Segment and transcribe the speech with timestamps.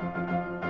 [0.00, 0.69] 九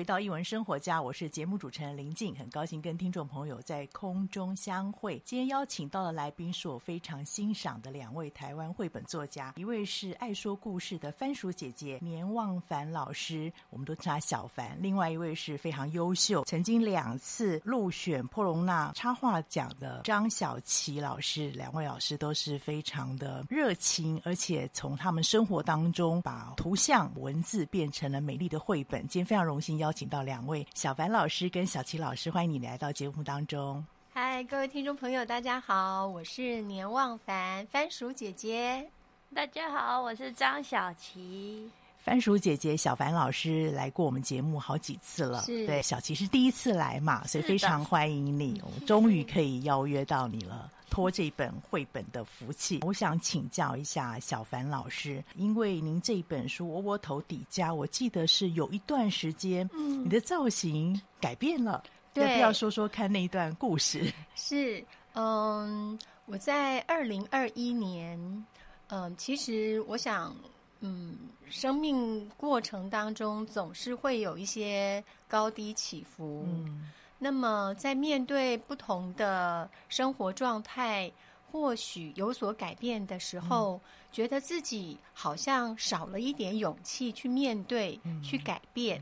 [0.00, 5.20] 回到艺文生活家，我是节目主持人林静，很高兴跟听众朋友在空中相会。
[5.26, 21.50] 今天邀请到的来宾是我非常欣赏的两位台湾绘本作家，一位是爱说故事的番薯姐姐绵望凡老师，我们都称她小凡；另外一位是非常优秀，曾经两次入选破隆纳插画奖的张小琪老师。
[21.50, 29.02] 两位老师都是非常的热情，而且从他们生活当中把图像文字变成了美丽的绘本。
[29.06, 29.78] 今天非常荣幸。
[29.80, 33.84] 邀请到两位小凡老师跟小齐老师，欢迎你来到节目当中。
[34.12, 38.88] 嗨，各位听众朋友，大家好，我是年望凡番薯姐姐。
[39.34, 41.70] 大家好，我是张小琪。
[42.02, 52.80] 番薯姐姐小凡老师来过我们节目好几次了，对，小琪是第一次来嘛，所以非常欢迎你， 我终于可以邀约到你了，托这本绘本的福气。
[52.82, 61.82] 我想请教一下小凡老师，因为您这本书《窝窝头底家》，我记得是有一段时间，嗯，你的造型改变了，
[62.12, 64.12] 对，要不要说说看那一段故事？
[64.34, 64.84] 是，
[65.14, 68.46] 嗯，我在二零二一年，
[68.88, 70.36] 嗯，其实我想。
[70.82, 71.14] 嗯，
[71.50, 76.42] 生命过程当中总是会有一些高低起伏。
[76.48, 76.88] 嗯，
[77.20, 81.12] 那么在面对不同的生活状态，
[81.52, 83.80] 或许有所改变的时候，嗯，
[84.10, 89.00] 觉得自己好像少了一点勇气去面对，嗯，去改变。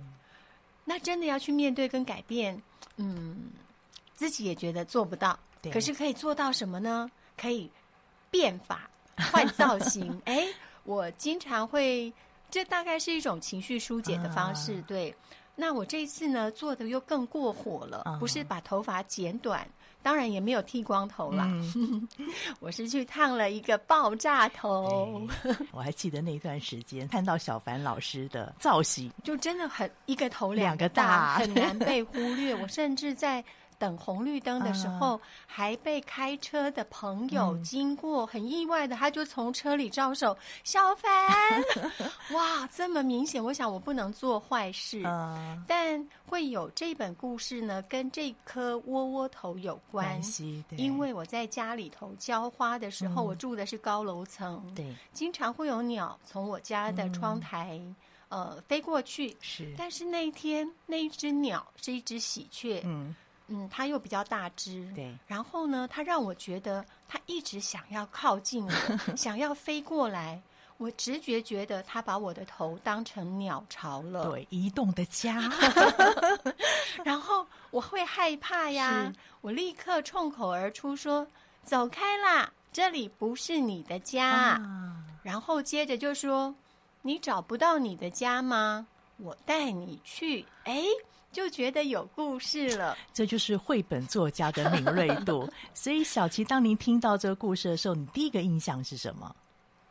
[0.85, 2.61] 那真的要去面对跟改变，
[2.97, 3.53] 嗯，
[4.13, 5.39] 自己也觉得做不到。
[5.73, 7.11] 可是可以做到什么呢？
[7.37, 7.71] 可以
[8.31, 8.91] 变法，
[9.33, 10.21] 换造型。
[10.27, 10.47] 哎。
[10.85, 12.11] 我经常会，
[12.49, 14.81] 这大概是一种情绪疏解的方式。
[14.89, 15.15] 对，
[15.61, 19.69] 那我这一次呢，做的又更过火了，不是把头发剪短，
[20.05, 21.47] 当然也没有剃光头啦。
[21.75, 22.07] 嗯、
[22.61, 25.21] 我是去烫了一个爆炸头。
[25.73, 32.55] 我还记得那段时间，看到小凡老师的造型，就真的很一个头两个大，很难被忽略。
[32.55, 33.45] 我甚至在。
[33.79, 41.63] 等红绿灯的时候，还被开车的朋友经过，很意外的，他就从车里招手：“小凡，
[42.35, 45.03] 哇，这么明显！”我想我不能做坏事，
[45.67, 50.65] 但会有这本故事呢，跟这颗窝窝头有关系。
[50.77, 57.81] 因为我在家里头浇花的时候，我住的是高楼层，对，经常会有鸟从我家的窗台
[58.29, 59.37] 呃飞过去。
[59.41, 63.15] 是，但是那一天那一只鸟是一只喜鹊，嗯。
[63.49, 65.15] 嗯，它又比较大只，对。
[65.27, 68.71] 然后呢，它让我觉得它一直想要靠近我，
[69.17, 70.41] 想要飞过来。
[70.77, 75.51] 我直觉觉得它把我的头当成鸟巢了，对，移动的家。
[77.05, 81.27] 然后我会害怕呀，我立刻冲口而出说
[81.65, 84.29] ：“走开啦，这里不是你的家。
[84.29, 86.55] 啊”然后接着就说
[87.03, 88.87] ：“你找不到你的家吗？
[89.17, 90.85] 我带你去。”哎。
[91.31, 95.49] 就觉得有故事了，这就是绘本作家的敏锐度。
[95.75, 99.35] 所以，小琪，当您听到这个故事的时候，你第一个印象是什么？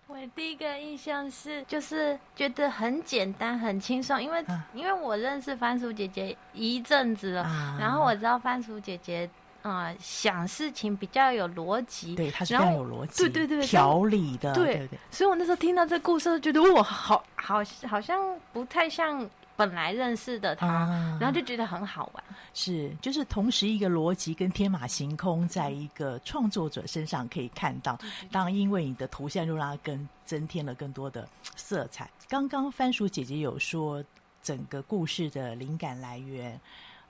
[0.08, 9.30] 我第一个印象是，就是觉得很简单、很轻松，因为、啊、因为我认识番薯姐姐一阵子了，啊、然后我知道番薯姐姐
[9.62, 15.00] 啊、呃、想事情比较有逻辑，对，她是非常有逻辑，对对对，条理的，对对对。
[15.12, 18.20] 所以我那时候听到这故事，觉得我，好好好像
[18.52, 19.30] 不太像。
[19.58, 22.24] 本来认识的他，啊、然后就觉得很好玩。
[22.54, 27.98] 是，就是同时一个逻辑跟天马行空，在一个创作者身上可以看到。
[28.32, 32.10] 当然，因为你的图像就让它更增添了更多的色彩。
[32.30, 34.04] 刚刚番薯姐姐有说，
[34.44, 36.60] 整个故事的灵感来源，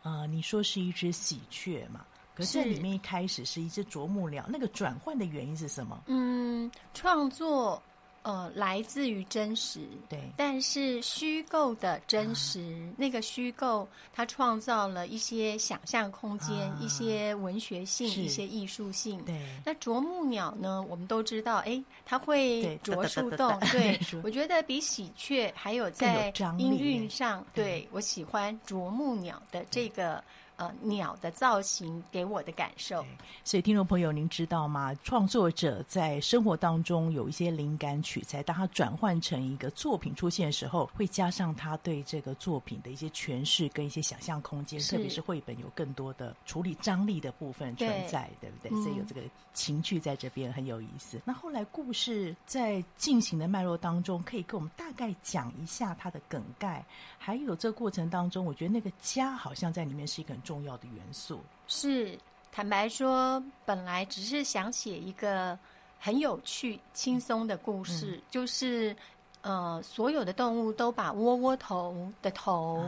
[0.03, 2.05] 呃，你说是一只喜鹊嘛？
[2.33, 6.01] 可是里面一开始是一只啄木鸟，那个转换的原因是什么？
[6.05, 7.81] 嗯，创作。
[8.27, 9.79] 呃，来自于真实，
[10.09, 19.23] 对，但是虚构的真实，啊、那个虚构，它创造了一些想象空间，啊、一些文学性，一些艺术性。
[19.23, 20.85] 对，那啄木鸟呢？
[20.89, 23.57] 我们都知道，哎，它会啄树洞。
[23.71, 30.21] 对， 我觉得比喜鹊还有在音韵上，对，对我喜欢啄木鸟的这个。
[30.57, 33.05] 呃，鸟的造型给我的感受。
[33.43, 34.91] 所以，听众朋友，您知道吗？
[35.03, 44.79] 创作者在生活当中有一些灵感取材，当他转换成一个作品出现的时候，会加上他对这个作品的一些诠释跟一些想象空间。
[44.81, 48.71] 特别是绘本有更多的处理张力的部分存在，对，对不对？
[48.71, 49.21] 嗯、所以有这个
[49.53, 51.21] 情趣在这边很有意思。
[51.23, 56.83] 那后来故事在进行的脉络当中，可以跟我们大概讲一下它的梗概，
[57.19, 61.41] 还有这个过程当中，我觉得那个家好像在里面是一个很重要的元素。
[61.67, 62.17] 是，
[62.51, 65.57] 坦白说，本来只是想写一个
[65.99, 68.95] 很有趣、轻松的故事，嗯、就是
[69.41, 72.83] 呃，所有的动物都把窝窝头的头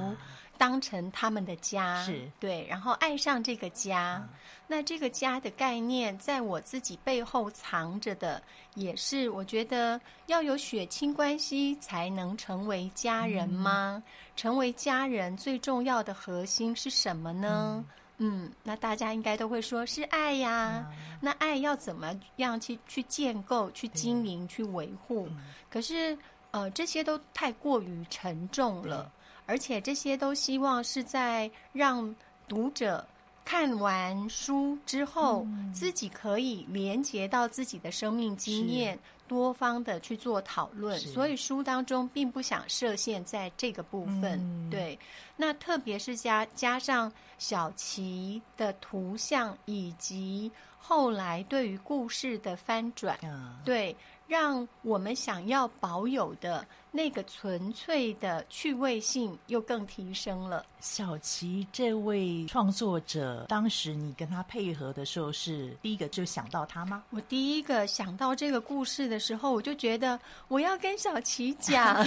[0.60, 4.22] 当成他们的家，是、啊、对，然后爱上这个家。
[4.22, 4.30] 嗯、
[4.68, 8.39] 那这个家的概念，在我自己背后藏着的，
[8.75, 14.04] 也是我觉得要有血亲关系才能成为家人吗？
[14.06, 17.84] 嗯成为家人最重要的核心是什么呢？
[18.20, 20.88] 嗯，嗯，那大家应该都会说是爱呀。
[20.92, 25.28] 嗯、那爱要怎么样去去建构、去经营、去维护？
[25.28, 26.18] 嗯、可是，
[26.51, 29.12] 呃，这些都太过于沉重了，
[29.50, 32.15] 而且这些都希望是在让
[32.48, 33.03] 读者
[33.44, 41.00] 看完书之后，嗯、自己可以连接到自己的生命经验，多方的去做讨论。
[41.00, 44.39] 所以书当中并不想设限在这个部分。
[44.39, 44.98] 嗯、对，
[45.36, 53.96] 那特别是加加上小琪的图像，以及后来对于故事的翻转，嗯、对。
[54.29, 60.63] 让我们想要保有的那个纯粹的趣味性又更提升了。
[60.79, 67.03] 小琪这位创作者，当时你跟他配合的时候，是第一个就想到他吗？
[67.09, 72.05] 我第一个想到这个故事的时候，我就觉得我要跟小琪讲，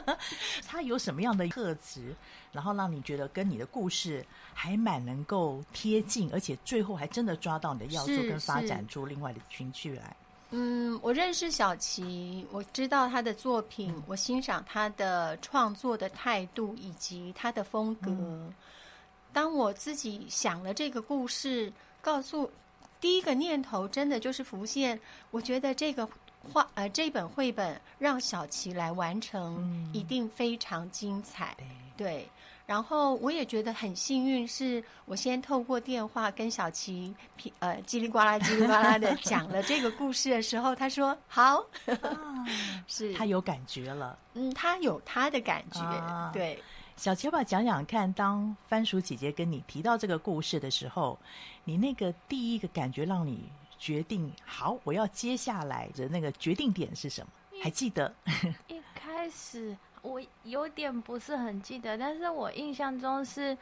[0.66, 2.16] 他有什么样的特质，
[2.50, 10.16] 然后让你觉得跟你的故事还蛮能够贴近，而且最后还真的抓到你的要素，跟发展出另外的情趣来。
[10.50, 18.10] 嗯，我认识小琪，我知道他的作品，嗯、我欣赏他的创作的态度以及他的风格。
[18.10, 18.54] 嗯、
[19.32, 22.50] 当我自己想了这个故事，告诉
[23.00, 24.98] 第一个念头，真的就是浮现。
[25.30, 26.08] 我觉得这个
[26.52, 31.54] 画呃这本绘本让小琪来完成，嗯、一定非常精彩。
[31.58, 31.66] 对。
[31.96, 32.28] 对
[32.68, 37.14] 然后我也觉得很幸运，是我先透过电话跟小琪，
[37.60, 41.64] 呃，叽里呱啦、叽里呱啦的讲了这个故事的时候，他说好，
[42.86, 46.62] 是他有感觉了，嗯，他有他的感觉，啊、对。
[46.94, 51.18] 小琪，要不要讲讲看，当番薯姐姐跟你提到这个故事的时候，
[51.64, 53.48] 你那个第一个感觉让你
[53.78, 57.30] 决定好，我要接下来的那个决定点是什么？
[57.62, 58.14] 还记得？
[58.68, 59.74] 一开始。
[60.02, 63.56] 我有点不是很记得，但是我印象中是，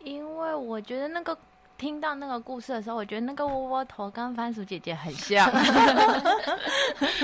[0.00, 1.36] 因为我觉得那个
[1.78, 5.50] 听到那个故事的时候，我觉得那个窝窝头跟番薯姐姐很像，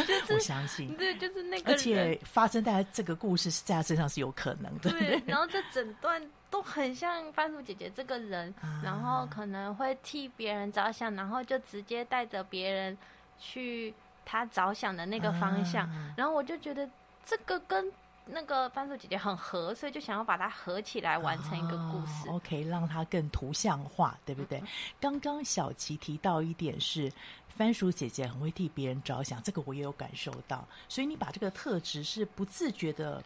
[0.07, 5.23] 就是我相信，对，就是那个，而且发生在这个故事是在他身上是有可能的，对。
[5.27, 12.97] 然后这整段都很像番薯姐姐这个人，啊、然后可能会替别人着想，然后就直接带着别人
[13.39, 13.93] 去
[14.25, 16.89] 他着想的那个方向，啊、然后我就觉得
[17.25, 17.93] 这个跟。
[18.29, 22.29] 那个番薯姐姐很合，所以就想要把它合起来完成一个故事。
[22.29, 24.59] 哦、OK，让它更图像化，对不对？
[24.59, 24.67] 嗯、
[25.01, 27.11] 刚刚小琪提到一点是，
[27.49, 30.67] 番薯姐姐很会替别人着想，这个我也有感受到。
[30.89, 33.23] 所以你把这个特质是不自觉的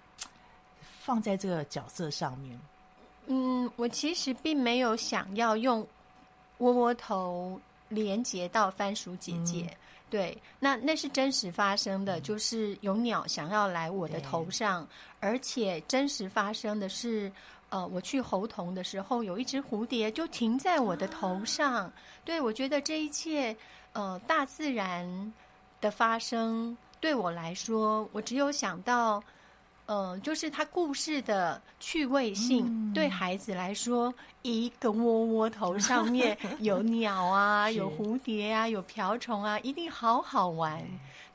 [1.01, 2.61] 放在这个角色上面。
[3.27, 5.87] 嗯，我其实并没有想要用
[6.59, 9.67] 窝窝头连接到番薯姐姐。
[9.71, 9.77] 嗯
[10.11, 14.87] 对，那那是真实发生的，就是有鸟想要来我的头上，
[15.21, 17.31] 而且真实发生的是，
[17.69, 21.91] 呃，我去猴童的时候，有一只蝴蝶就停在我的头上。
[22.25, 23.57] 对，我觉得这一切，
[23.93, 25.33] 呃，大自然
[25.81, 29.23] 的发生对我来说，我只有想到。
[29.93, 40.81] 嗯、呃，就是他故事的趣味性，嗯、对孩子来说，一个窝窝头上面 有鸟啊，有蝴蝶啊，有瓢虫啊，一定好好玩。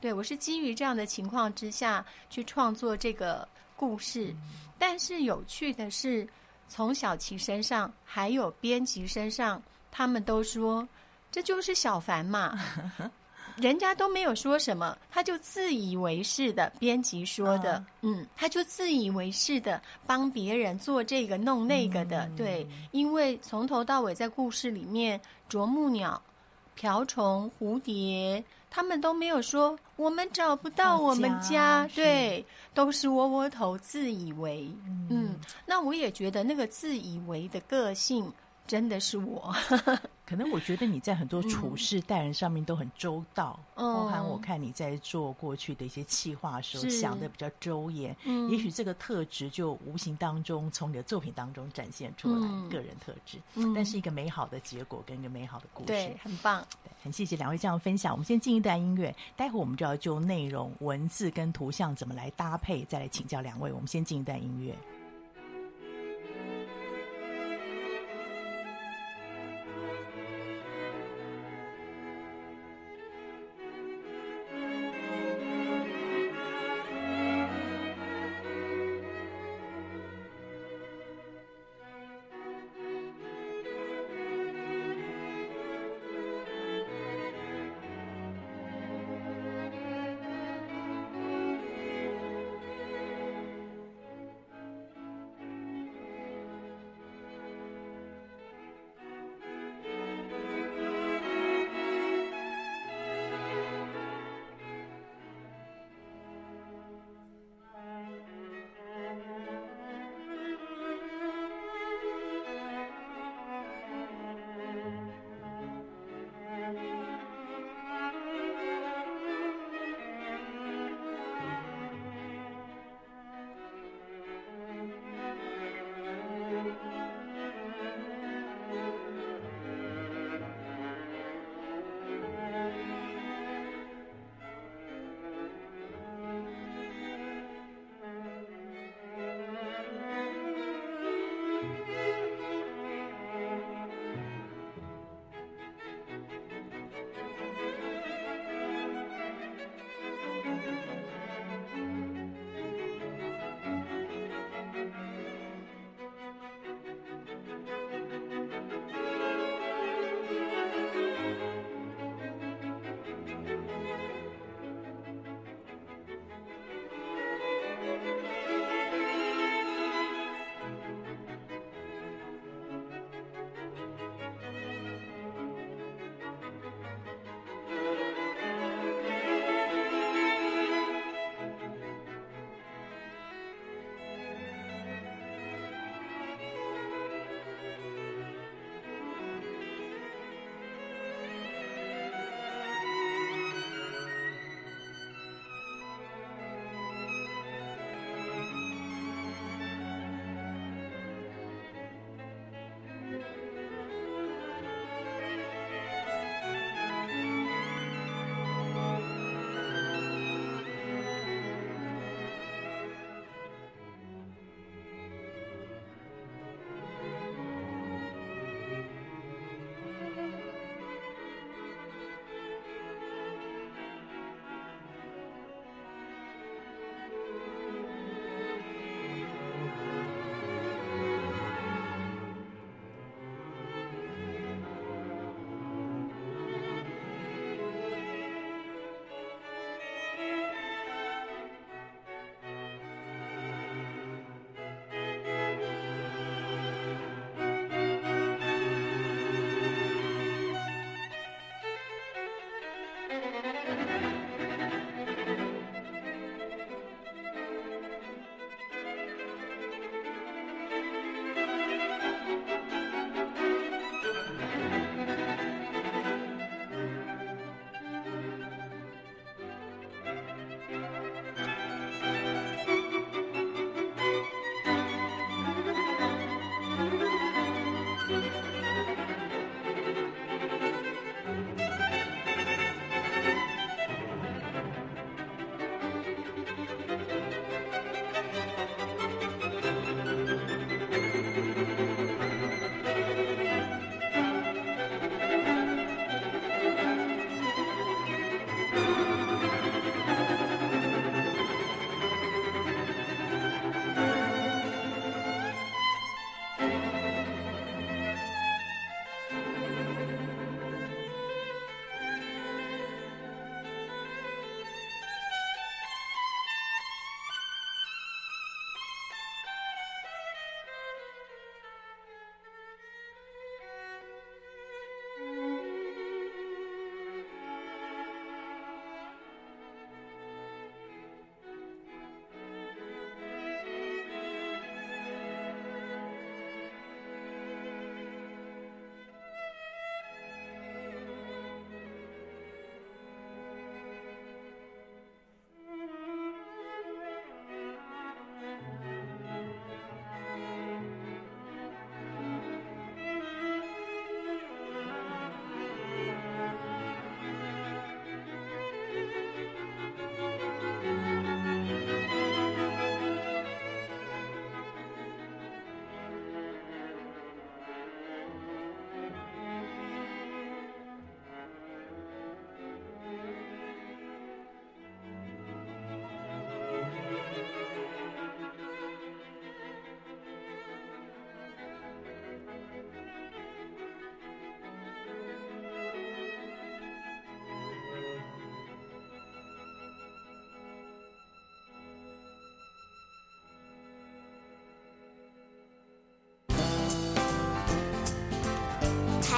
[0.00, 3.46] 对，对，我是基于这样的情况之下去创作这个
[3.76, 4.36] 故事，嗯、
[4.78, 6.26] 但是有趣的是，
[6.66, 10.88] 从小琪身上还有编辑身上，他们都说
[11.30, 12.58] 这就是小凡嘛。
[13.56, 26.20] 人家都没有说什么，他就自以为是的编辑说的，嗯，嗯，他就自以为是的帮别人做这个弄那个的，嗯、对，因为从头到尾在故事里面，啄木鸟、
[26.74, 32.44] 瓢虫、蝴蝶，他们都没有说我们找不到我们家，家对，是
[32.74, 38.30] 都是窝窝头自以为，嗯，嗯，那我也觉得那个自以为的个性
[38.66, 39.54] 真的是我。
[40.26, 56.66] 可能我觉得你在很多处事待人上面都很周到，嗯、包含我看你在做过去的一些企划的时候想的比较周延，嗯、也许这个特质就无形当中从你的作品当中展现出来个人特质，嗯、但是一个美好的结果跟一个美好的故事，对，很棒，
[57.04, 58.12] 很谢谢两位这样分享。
[58.12, 63.72] 我们先进一段音乐，待会我们就要就内容、文字跟图像怎么来搭配，再来请教两位。
[63.72, 64.74] 我们先进一段音乐。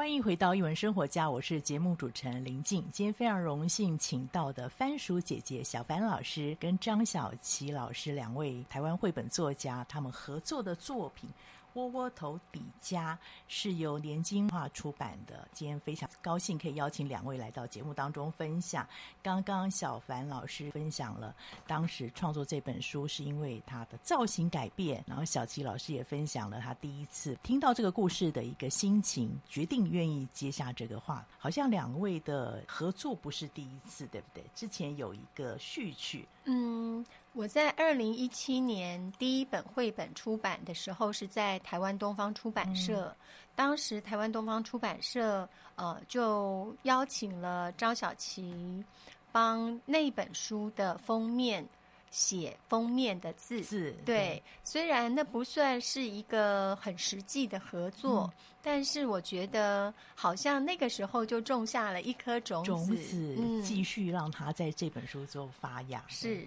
[0.00, 2.82] 欢迎回到一文生活家，我是节目主持人林静。
[2.90, 11.28] 今天非常荣幸请到的番薯姐姐小凡老师跟张小琪老师两位台湾绘本作家，他们合作的作品。
[11.74, 15.46] 窝窝头底家是由年金化出版的。
[15.52, 18.86] 今天非常高兴可以邀请两位来到节目当中分享。
[19.22, 21.34] 刚刚小凡老师分享了
[21.66, 31.26] 当时创作这本书是因为他的造型改变，然后小琪老师也分享了他第一次听到这个故事的一个心情，决定愿意接下这个话。
[31.38, 34.44] 好像两位的合作不是第一次，对不对？
[34.54, 37.04] 之前有一个序曲，嗯。
[37.32, 43.06] 我在二零一七年第一本绘本出版的时候，是在台湾东方出版社。
[43.06, 43.16] 嗯、
[43.54, 48.84] 当时台湾东方出版社呃就邀请了张小琪
[49.30, 51.64] 帮那本书的封面
[52.10, 53.62] 写封面的字。
[53.62, 66.04] 字对，对，虽然那不算是一个很实际的合作，嗯、但是我觉得好像那个时候就种下了一颗种子，种子嗯、继续让它在这本书中发芽。
[66.08, 66.44] 是。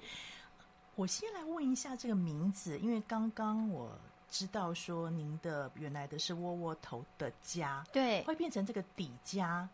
[0.95, 3.89] 我先来问一下这个名字，因为刚刚我
[4.29, 9.67] 知道说您的原来的是窝窝头的家，对，会变成这个底家，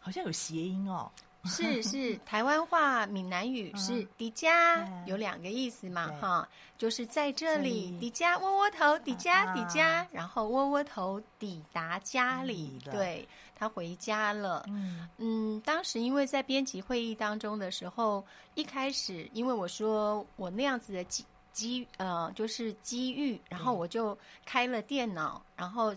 [0.00, 1.10] 好像有谐音哦。
[1.44, 6.48] 是是， 台湾话闽南语是迪家，嗯、有两个意思嘛，哈，
[6.78, 13.26] 就是在这里迪家窝窝头迪家迪家，然后窝窝头抵达家里，对。
[13.62, 14.64] 他回家了。
[14.66, 18.24] 嗯嗯，当时因为在编辑会议当中的时候，
[18.56, 25.94] 一开始因为我说我那样子的机机呃就是机遇，然后我就开了电脑，然后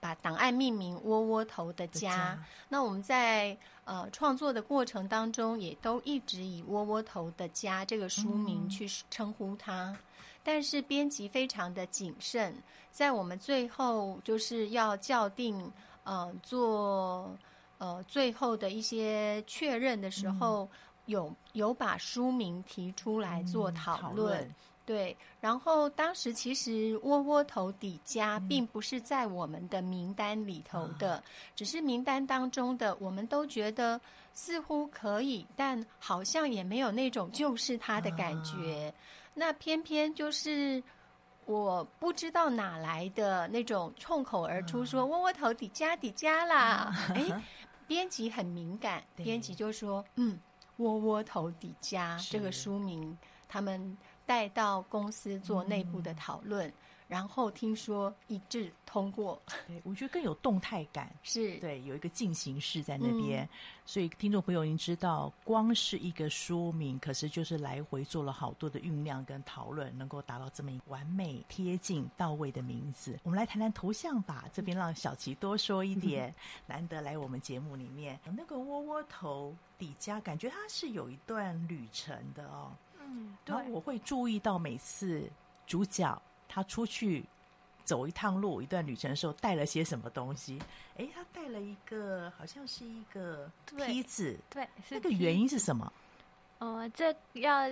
[0.00, 2.44] 把档案命名“窝窝头的家”家。
[2.68, 9.90] 那我们在呃创作的过程当中，也都一直以“窝窝头的家”这个书名去称呼他。
[9.90, 9.96] 嗯、
[10.42, 12.56] 但是编辑非常的谨慎，
[12.90, 15.70] 在我们最后就是要校订。
[16.04, 17.36] 呃，做
[17.78, 20.68] 呃最后的一些确认的时候，
[21.06, 24.12] 有有把书名提出来做讨论。
[24.12, 24.54] 嗯，讨论。
[24.86, 31.22] 对，然后当时其实窝窝头底家并不是在我们的名单里头的，嗯、
[31.56, 33.98] 只是名单当中的，我们都觉得
[34.34, 38.88] 似乎可以，但好像也没有那种就是他的感觉。
[38.88, 38.94] 嗯、
[39.32, 40.82] 那偏偏就是
[41.46, 47.42] 我不知道哪来的那种冲口而出说窝窝头底加底加啦，哎、嗯，
[47.86, 50.38] 编辑很敏感，编辑就说嗯，
[50.76, 53.16] 窝窝头底加这个书名
[53.48, 53.96] 他们。
[54.26, 56.72] 带到公司做内部的讨论，嗯、
[57.06, 59.40] 然后听说一致通过。
[59.66, 63.44] 对，我觉得更有动态感， 是对，有一个进行式在那边。
[63.44, 63.48] 嗯、
[63.84, 73.18] 所以听众朋友，您知道，光是一个说明，可是就是来回做了好多的酝酿跟讨论，能够达到这么一个完美、贴近、到位的名字。
[73.22, 76.30] 我们来谈谈头像吧，这边让小琪多说一点。
[76.30, 76.34] 嗯、
[76.66, 82.72] 难得来我们节目里面，那个窝窝头底家，感觉它是有一段旅程的哦。
[82.98, 85.30] 嗯，对，我会注意到每次
[85.66, 86.20] 主角
[86.54, 87.24] 他出去
[87.84, 90.62] 走一趟路，一段旅程的时候带了些什么东西。
[90.96, 94.38] 哎，他带了一个，好像是一个梯子。
[94.48, 95.92] 对，那个原因是什么？
[96.60, 97.68] 呃，这要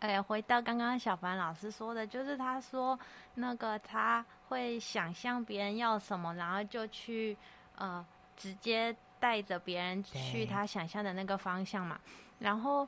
[0.00, 2.98] 哎回到刚刚小凡老师说的，就是他说
[3.34, 7.34] 那个他会想象别人要什么，然后就去
[7.76, 8.04] 呃
[8.36, 11.98] 直接带着别人去他想象的那个方向嘛，
[12.38, 12.86] 然后。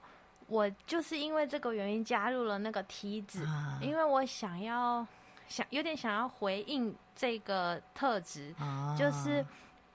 [0.49, 5.07] 我就是因为这个原因加入了那个梯子，啊、因为我想要
[5.53, 9.45] 想有点想要回应这个特质，啊、就是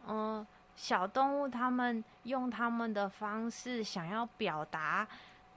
[0.05, 5.07] 嗯、呃，小动物他们用他们的方式想要表达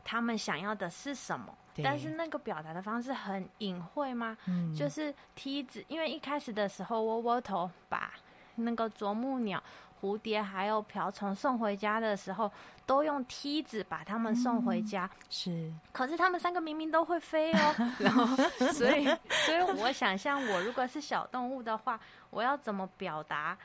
[0.03, 4.35] 他们想要的是什么，但是那个表达的方式很隐晦吗？
[4.47, 8.15] 嗯、就是梯子，因为一开始的时候窝窝头把
[8.55, 9.63] 那个啄木鸟。
[10.01, 12.51] 蝴蝶还有瓢虫送回家的时候，
[12.87, 15.05] 都用梯子把它们送回家。
[15.05, 17.75] 嗯、是，可是他们三个明明都会飞哦。
[18.01, 18.27] 然后，
[18.73, 19.05] 所以，
[19.45, 23.57] 所以我想象，我如果是小动物的话，我要怎么表达？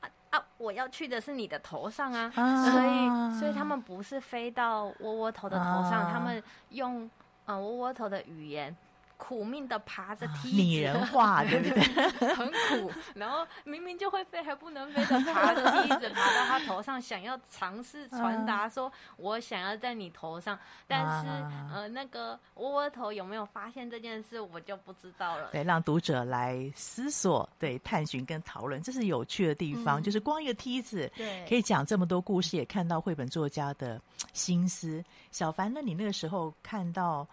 [0.00, 0.42] 啊啊！
[0.58, 2.32] 我要去的是你的头上啊！
[2.36, 7.10] 啊所以，所以他们不是飞到窝窝头的头上，啊、他们用
[7.46, 8.76] 嗯窝窝头的语言。
[9.20, 12.32] 苦命的爬着梯子，拟人化，对不对？
[12.34, 21.28] 很苦，然后明明就会飞还不能飞的爬着梯子爬到他头上，想要尝试传达说，我想要在你头上，但是
[21.70, 25.50] 呃，那个窝窝头有没有发现这件事，我就不知道了。
[25.52, 34.00] 对，让读者来思索，对，探寻跟讨论，这是有趣的地方，嗯、就是光一个梯子，对，可以讲这么多故事，也看到绘本作家的
[34.32, 35.04] 心思。
[35.30, 37.28] 小凡，那你那个时候看到？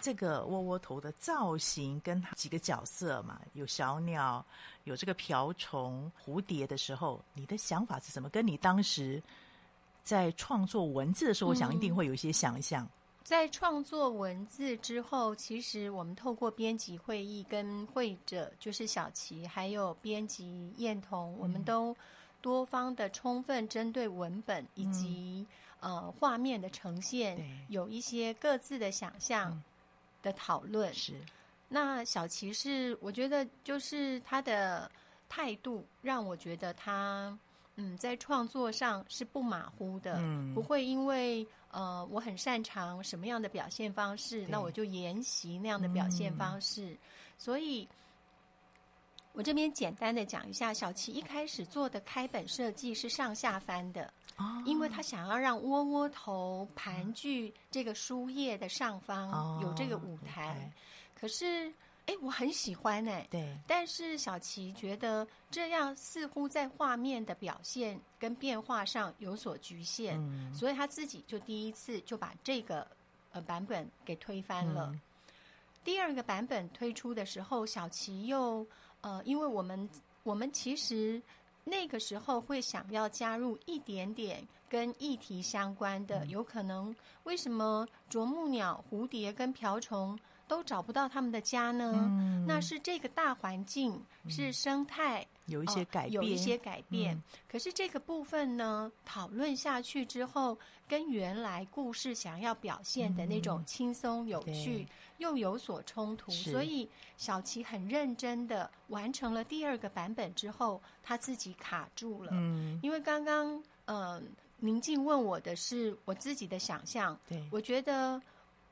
[0.00, 4.44] 这个窝窝头的造型跟几个角色嘛，有小鸟，
[4.84, 8.28] 有这个瓢虫、蝴蝶的时候，你的想法是什么？
[8.30, 9.22] 跟你当时
[10.02, 12.84] 在创作文字的时候，我想一定会有一些想象。
[12.84, 12.90] 嗯，
[13.22, 21.94] 在创作文字之后，其实我们透过编辑会议跟会者，就是小琪，还有编辑燕童，我们都
[22.40, 25.46] 多方的充分针对文本以及、
[25.80, 29.50] 嗯、呃画面的呈现，有一些各自的想象。
[29.52, 29.62] 嗯
[30.22, 31.14] 的讨论是，
[31.68, 34.90] 那小琪是我觉得就是他的
[35.28, 37.36] 态度让我觉得他
[37.76, 46.98] 嗯在创作上是不马虎的，嗯，不会因为呃我很擅长什么样的表现方式，那我就沿袭那样的表现方式，嗯、
[47.38, 47.88] 所以
[49.32, 54.12] 我这边简单的讲一下，小琪一开始做的开本设计是上下翻的。
[54.64, 60.72] 因为他想要让窝窝头盘踞这个书页的上方有这个舞台，
[61.14, 61.70] 可是
[62.06, 70.18] 哎，我很喜欢哎，对，但是小琪觉得这样似乎在画面的表现跟变化上有所局限，
[70.54, 72.86] 所以他自己就第一次就把这个
[73.32, 74.90] 呃版本给推翻了。
[75.84, 78.66] 第二个版本推出的时候，小琪又
[79.02, 79.88] 呃，因为我们
[80.22, 81.20] 我们其实。
[81.62, 86.92] 那个时候会想要加入一点点跟议题相关的，有可能
[87.24, 91.92] 为什么啄木鸟、蝴蝶跟瓢虫都找不到他们的家呢？
[91.94, 93.92] 嗯、那是这个大环境，
[94.24, 95.24] 嗯、是生态。
[95.46, 97.14] 有一些改变，有一些改变。
[97.14, 104.86] 嗯、可是这个部分呢，讨论下去之后，跟原来故事想要表现的那种轻松有趣，
[105.18, 106.30] 又有所冲突。
[106.30, 112.30] 所以小琪很认真的完成了第二个版本之后，他自己卡住了。
[112.32, 114.22] 嗯，因为刚刚嗯，
[114.58, 117.18] 宁静问我的是我自己的想象。
[117.28, 118.20] 对，我觉得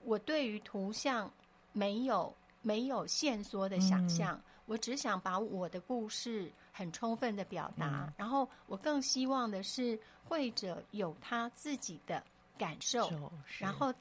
[0.04, 1.28] 我对于图像
[1.72, 6.52] 没有没有线索的想象，嗯、我只想把我的故事。
[6.70, 12.22] 很充分的表达，嗯、然后我更希望的是，会者有他自己的
[12.56, 13.10] 感受，
[13.58, 13.92] 然后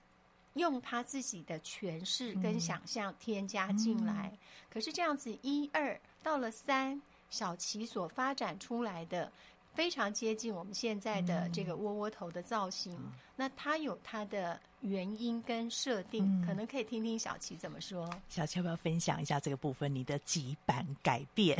[0.54, 4.30] 用他自己的诠释跟想象添加进来。
[4.32, 4.38] 嗯、
[4.70, 7.02] 可是这样子一二到了三，
[7.32, 9.32] 小琪所发展出来的。
[9.78, 18.10] 非常接近我们现在的这个窝窝头的造型，嗯、那它有它的原因跟设定，嗯、可能可以听听小琪怎么说。
[18.28, 19.94] 小琪要不要分享一下这个部分？
[19.94, 21.56] 你的几版改变？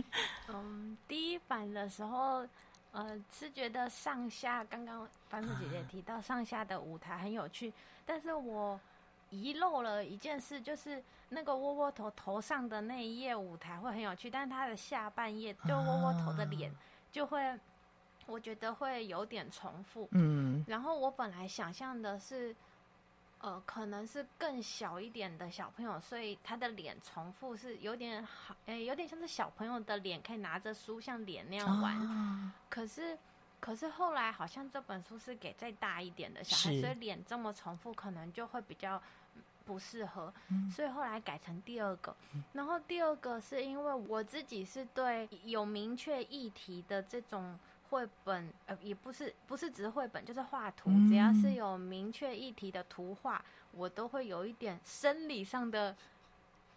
[0.52, 2.46] 嗯，第一版的时候，
[2.90, 8.78] 呃，是觉得上下刚刚番薯姐姐提到上下的舞台很有趣，啊、但是我
[9.30, 16.70] 遗漏了一件事，就是那个窝窝头头上的那一页舞台会很有趣，但是它的下半页就窝窝头的脸。
[17.12, 17.60] 啊就会，
[18.26, 20.08] 我觉得会有点重复。
[20.12, 22.56] 嗯，然后我本来想象的是，
[23.38, 32.00] 呃，可能是更小一点的小朋友，所以他的脸重复是有点好，哎，有点像是小朋友的脸，可以拿着书像脸那样玩。
[32.00, 33.18] 哦、可是，
[33.60, 39.00] 可是后来好像这本书是给再大一点的小孩，所以脸这么重复，可能就会比较。
[39.64, 40.32] 不适合，
[40.70, 42.14] 所以后来改成第二个。
[42.52, 55.94] 然后第二个是因为我自己是对有明确议题的这种绘本，呃，也不是不是只是绘本，就是画图，只要是有明确议题的图画，我都会有一点生理上的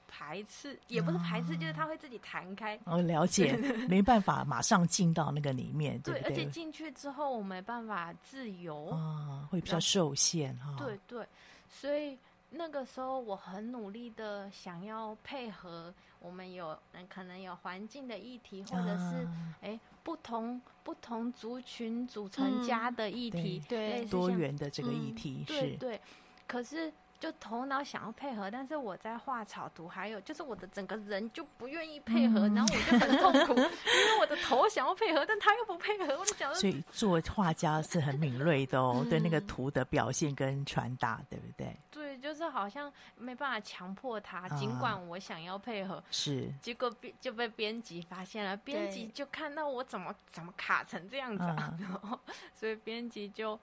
[0.08, 2.78] 排斥，也不是排斥，就是它会自己弹开。
[2.84, 3.56] 哦，了解，
[3.88, 10.76] 没办法马上进到那个里面，对，而且进去之后我没办法自由啊，会比较受限哈。
[10.78, 11.26] 对对，
[11.70, 12.18] 所以。
[12.58, 19.28] 那个时候我很努力的想要配合我们有嗯可能有环境的议题，或者是
[19.62, 25.62] 哎、啊、不同不同族群组成家的议题，嗯、对多元的这个议题、嗯、是。
[25.62, 26.02] 对对，
[26.48, 26.92] 可是。
[27.20, 36.54] 就头脑想要配合，但是我在画草图，还有就是我的整个人就不愿意配合，嗯、然后我就很痛苦， 因为我的头想要配合，但他又不配合，我就想。
[36.54, 41.76] 所以做画家是很敏锐的哦， 对那个图的表现跟传达，对不对？
[41.90, 52.20] 对，就是好像没办法强迫他，尽管我想要配合，是结果编就被编辑发现了，编辑就看到我怎么怎么卡成这样子，啊， 然后
[52.54, 53.58] 所以编辑就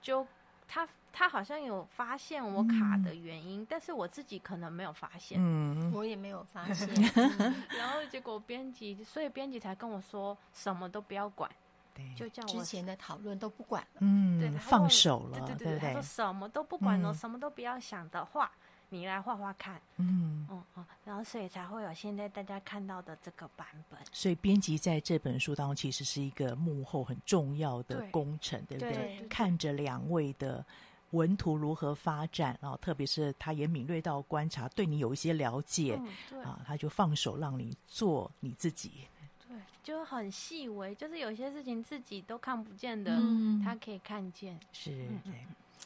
[0.00, 0.26] 就。
[0.66, 6.88] 他他好像有发现我卡的原因，嗯、但是我自己可能没有发现，嗯，我也没有发现。
[7.38, 11.50] 嗯、然后结果编辑，所以编辑才跟我说什么都不要管，
[11.94, 18.50] 对就叫我之前的讨论都不管了，嗯，对，放手了，对对对，对对他说什么都不管了，嗯、什么都不要想的话。
[18.94, 23.98] 你来画画看，嗯嗯嗯，然后所以才会有现在大家看到的这个版本。
[24.12, 29.02] 所以编辑在这本书当中其实是一个幕后很重要的工程，对，对不对？
[29.02, 30.64] 对对对，看着两位的
[31.10, 39.08] 文图如何发展，然后特别是他也敏锐到观察，对你有一些了解，嗯、对啊，他就放手让你做你自己。
[39.46, 44.58] 对，就很细微，就是有些事情自己都看不见的，嗯、他可以看见。
[44.72, 44.90] 是，
[45.24, 45.34] 对。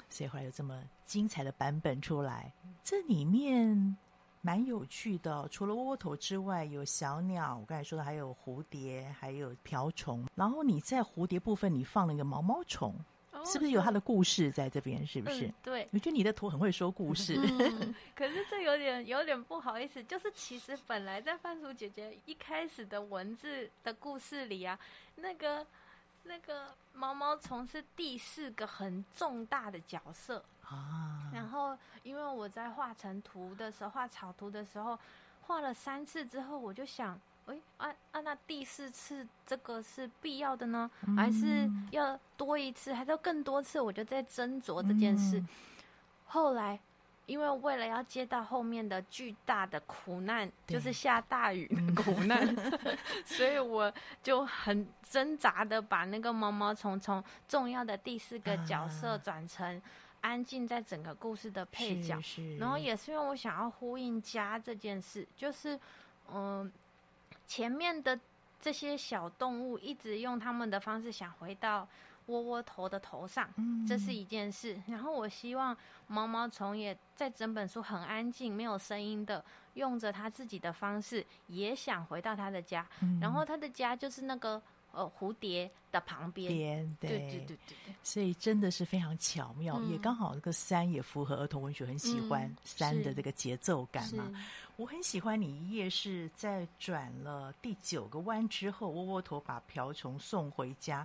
[0.08, 3.96] 所以后来有这么精彩的版本出来，这里面
[4.40, 5.48] 蛮有趣的哦。
[5.50, 10.26] 除了窝窝头之外，有小鸟，我刚才说的还有蝴蝶，还有瓢虫。
[10.34, 12.94] 然后你在蝴蝶部分，你放了一个毛毛虫，
[13.32, 15.06] 哦、是不是有它的故事在这边？
[15.06, 15.46] 是不是？
[15.46, 17.36] 嗯、对，我觉得你的图很会说故事。
[17.36, 24.78] 嗯、 可是这有点有点不好意思，就是其实本来在番薯姐姐一开始的文字的故事里啊，
[25.16, 25.66] 那个。
[26.24, 34.98] 那个毛毛虫是第四个很重大的角色啊，然后因为我在画成图的时候，画草图的时候，
[35.42, 43.80] 画了三次之后，我就想，哎，啊啊，那第四次这个是必要的呢，还是要多一次，还是要更多次？
[43.80, 45.42] 我就在斟酌这件事，
[46.26, 46.78] 后来。
[47.28, 52.56] 因为为了要接到后面的巨大的苦难，就是下大雨的苦难，
[53.26, 59.80] 所以我就很挣扎的把那个毛毛虫从重要的第四个角色转成
[60.22, 62.18] 安静在整个故事的配角。
[62.58, 65.76] 然后也是因为我想要呼应家这件事，就是
[66.32, 66.72] 嗯、呃，
[67.46, 68.18] 前面的
[68.58, 71.86] 这些小动物一直用他们的方式想回到。
[72.28, 73.48] 窝窝头的头上，
[73.86, 74.74] 这是一件事。
[74.74, 82.86] 嗯、然后我希望毛毛虫也在整本书很安静、没有声音的，用着他自己的方式，也想回到他的家。
[83.00, 84.62] 嗯、然后他的家就是那个
[84.92, 86.52] 呃蝴蝶的旁边。
[86.52, 87.94] 边对，对对对。
[88.02, 94.30] 所以真的是非常巧妙，嗯、也刚好这个三也符合儿童文学很喜欢三的这个节奏感嘛。
[94.76, 101.04] 我很喜欢你一页是在转了第九个弯之后，窝窝头把瓢虫送回家。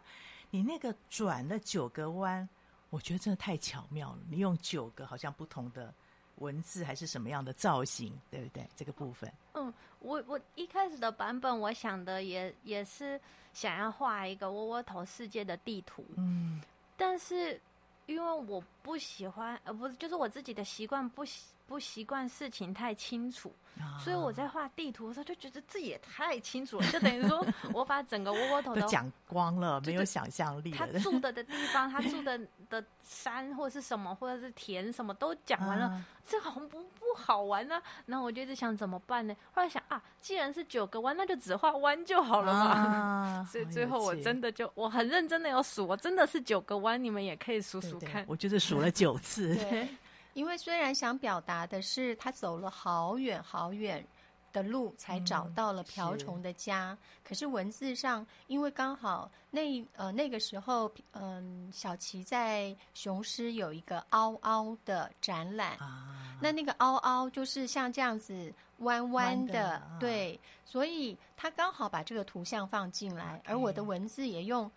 [0.54, 2.48] 你那个转了九个弯，
[2.92, 4.20] 我觉得真的太巧妙了。
[4.30, 5.92] 你用九个好像不同的
[6.36, 8.70] 文字还是什么样的造型，对不对？
[8.76, 13.20] 这个部分，嗯，我我一开始的版本，我想的也也是
[13.52, 16.62] 想要画一个窝窝头世界的地图，嗯，
[16.96, 17.60] 但是
[18.06, 23.52] 因为我不喜欢，呃，不是，就是我自己的习惯不习不习惯事情太清楚。
[24.00, 27.44] 所以我在画地图的时候就觉得这也太清楚了，就等于说
[27.74, 30.70] 我把整个窝窝头都讲光了，没有想象力。
[30.70, 37.84] 他住的的地方， 他住的的山或者是什么，或者是田，什么都讲完了，啊、这好像不不好玩呢、啊。
[38.06, 39.36] 然后我就一直想怎么办呢？
[39.54, 42.66] 后来想啊，既然是九个弯，那就只画弯就好了嘛。
[42.68, 48.12] 啊、 所以最后我真的就我很认真的有数，我真的是九个弯，你们也可以数数看。
[48.12, 49.56] 对对，我就是数了九次。
[49.56, 49.88] 对。
[50.34, 54.04] 因为虽然想表达的是他走了好远好远
[54.52, 74.72] 的路才找到了瓢虫的家，嗯、是，可是文字上，因为刚好那呃那个时候，嗯、呃，小琪在雄狮有一个凹凹的展览，啊、那那个凹凹就是像这样子弯弯的，的啊、对，所以他刚好把这个图像放进来，而我的文字也用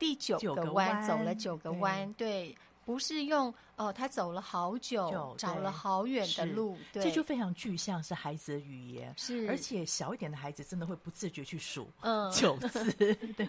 [0.00, 2.56] 第九个弯走了九个弯，对。
[2.84, 12.30] 对不是用哦，他走了好久，找了好远的路，对，这就非常具象是孩子的语言，是，而且小一点的孩子真的会不自觉去数嗯。
[12.34, 12.92] 九次，
[13.34, 13.48] 对。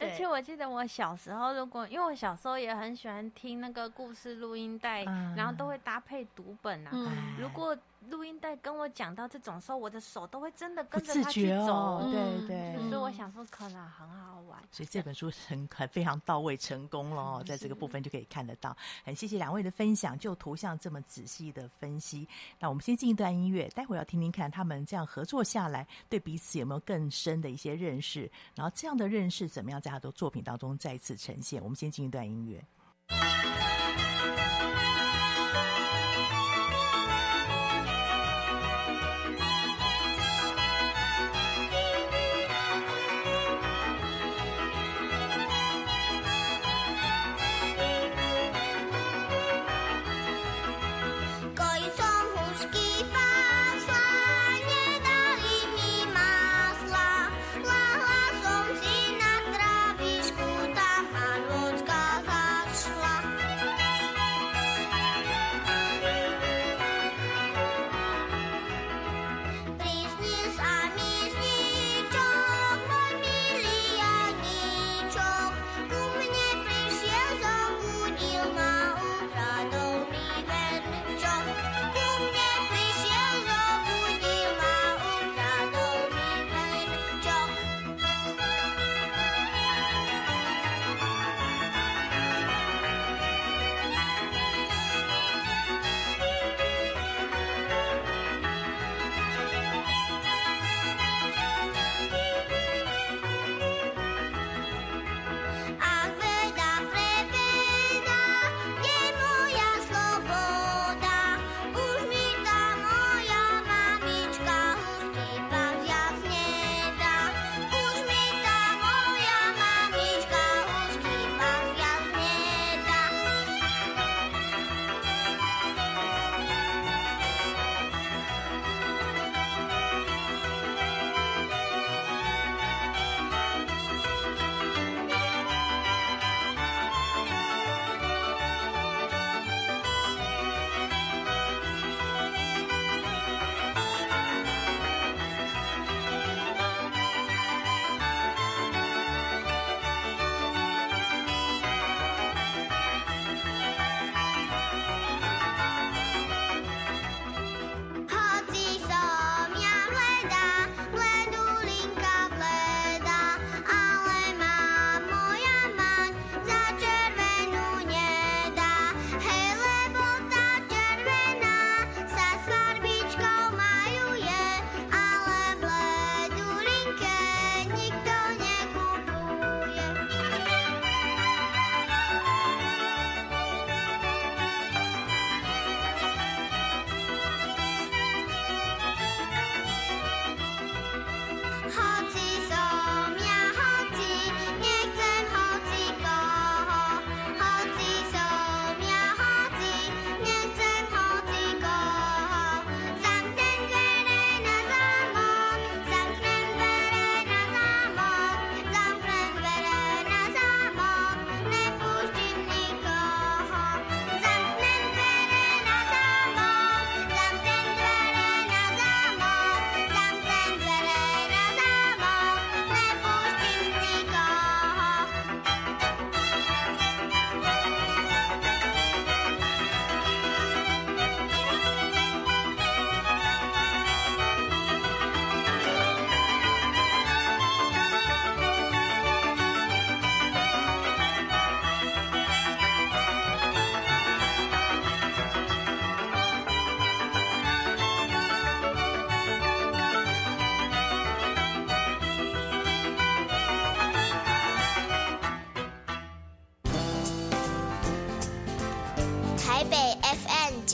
[0.00, 5.02] 而且我记得我小时候，如果因为我小时候也很喜欢听那个故事录音带，
[5.36, 6.92] 然后都会搭配读本啊，
[7.38, 7.76] 如果。
[8.08, 12.88] 录音带跟我讲到这种时候，我的手都会真的跟着他去走，哦、对对。
[12.88, 14.58] 所以我想说，可能很好玩。
[14.70, 18.76] 所以这本书很很非常到位，成功了哦，在这个部分就可以看得到。
[19.04, 22.26] 很谢谢两位的分享，就图像这么仔细的分析。
[22.58, 31.62] 那我们先进一段音乐，待会儿要听听看他们这样合作下来，对彼此有没有更深的一些认识，然后这样的认识怎么样在他的作品当中再次呈现。
[31.62, 32.64] 我们先进一段音乐。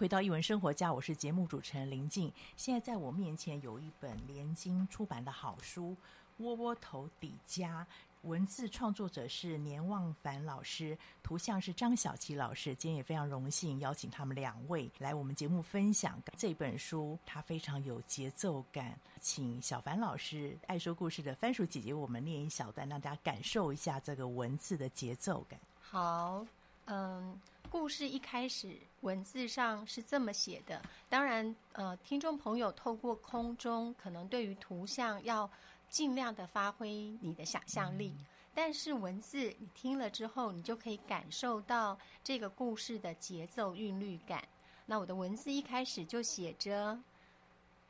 [0.00, 2.32] 回到一文生活家，我是节目主持人林静。
[2.56, 5.90] 现在在我面前有一本联经出版的好书
[6.38, 7.86] 《窝窝头底家》。
[8.26, 12.74] 文字创作者是年望凡老师，图像是张小琪老师。
[12.74, 18.98] 今天也非常荣幸邀请他们两位来我们节目分享这本书，它非常有节奏感。
[19.20, 25.60] 请小凡老师爱说故事的番薯姐姐，我们念一小段，让大家感受一下这个文字的节奏感。
[25.78, 26.46] 好，
[26.90, 30.82] 嗯，故事一开始文字上是这么写的。
[31.08, 35.50] 当然，呃，听众朋友透过空中，可能对于图像要。
[35.88, 36.88] 尽量的发挥
[37.20, 44.40] 你的想象力，嗯，但是文字你听了之后，你就可以感受到这个故事的节奏韵律感。
[44.86, 46.96] 那我的文字一开始就写着：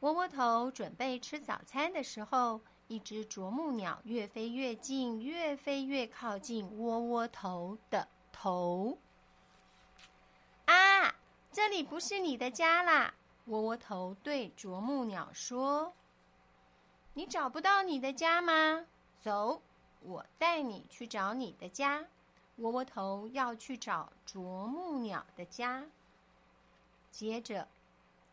[0.01, 8.09] 窝窝头准备吃早餐的时候，一只啄木鸟越飞越近，越飞越靠近窝窝头的
[8.43, 8.97] 头。
[10.65, 11.15] 啊，
[11.53, 13.13] 这里不是你的家啦！
[13.45, 15.93] 窝窝头对啄木鸟说。
[17.13, 18.87] 你找不到你的家吗？
[19.21, 19.61] 走，
[20.01, 22.07] 我带你去找你的家。
[22.57, 25.85] 窝窝头要去找啄木鸟的家。
[27.11, 27.69] 接着，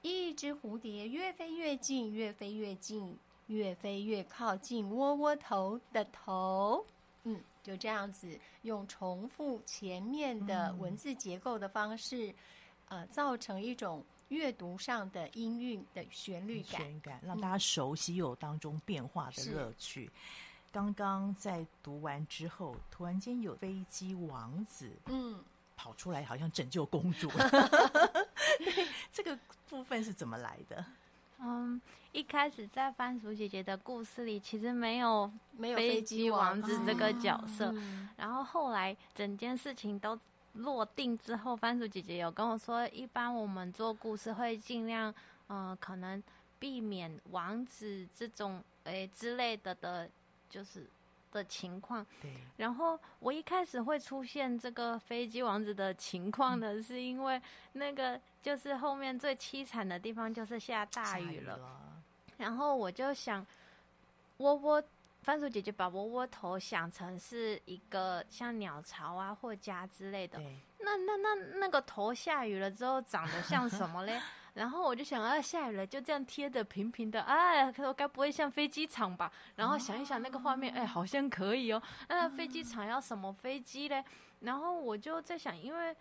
[0.02, 6.86] 一只蝴蝶越飞越近，越飞越近，越飞越靠近窝窝头的头。
[7.68, 12.30] 嗯，就这样子，用重复前面的文字结构的方式，
[12.88, 14.04] 嗯、呃，造成一种。
[14.30, 20.12] 阅读上的音韵的旋律感，旋感，让大家熟悉有当中变化的乐趣。
[20.70, 25.42] 刚刚在读完之后，突然间有飞机王子，嗯，
[25.78, 27.32] 跑出来，好像拯救公主。
[29.14, 29.40] 这个
[29.70, 30.86] 部分是怎么来的？
[31.40, 31.80] 嗯，
[32.12, 37.74] 一开始在番薯姐姐的故事里，其实没有没有飞机王子这个角色，
[38.18, 40.18] 然后后来整件事情都。
[40.54, 45.14] 落定之后，番薯姐姐有跟我说，一般我们做故事会尽量，
[45.46, 46.24] 呃，可能
[46.58, 50.10] 避免王子这种诶之类的的，
[50.50, 50.90] 就是
[51.32, 52.06] 的情况。
[52.22, 52.32] 对。
[52.58, 57.42] 然后我一开始会出现这个飞机王子的情况呢，嗯、是因为
[57.74, 61.58] 那个就是后面最凄惨的地方就是下大雨了。
[61.58, 61.82] 了
[62.38, 63.46] 然后我就想，
[64.38, 64.84] 窝窝。
[65.24, 70.40] 番薯姐姐把窝窝头想成是一个像鸟巢啊或家之类的，
[70.80, 74.18] 那那那那个头下雨了之后长得像什么嘞？
[74.58, 79.32] 然后我就想啊，下雨了就这样贴的平平的，哎，可我该不会像飞机场吧？
[79.56, 81.82] 然后想一想那个画面，哎，好像可以哦。
[82.10, 84.04] 那飞机场要什么飞机嘞？
[84.42, 85.96] 然后我就在想，因为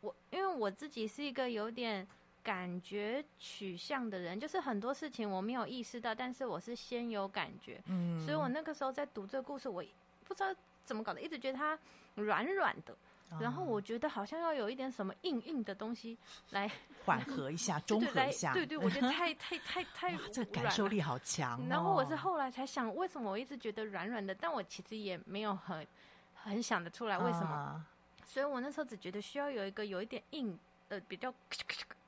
[0.00, 2.06] 我因为我自己是一个有点。
[2.40, 9.84] 感觉取向的人，就是很多事情我没有意识到，但是我是先有感觉，嗯，所以我那个时候在读这个故事，我
[10.24, 11.78] 不知道怎么搞的，一直觉得它
[12.14, 12.96] 软软的，嗯，
[13.40, 16.16] 然后我觉得好像要有一点什么硬硬的东西
[16.50, 16.70] 来
[17.04, 21.60] 缓和一下， 中和一下，对对，我觉得太太太太， 这感受力好强。
[21.60, 21.66] 哦。
[21.68, 25.86] 然后我是后来才想，为什么我一直觉得软软的，但我其实也没有很
[26.34, 27.84] 很想得出来为什么，
[28.24, 30.58] 所以我那时候只觉得需要有一个有一点硬。
[30.90, 31.30] 呃，比较